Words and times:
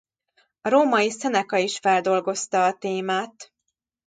A 0.61 0.69
római 0.69 1.09
Seneca 1.09 1.57
is 1.57 1.77
feldolgozta 1.77 2.65
a 2.65 2.73
témát. 2.77 3.53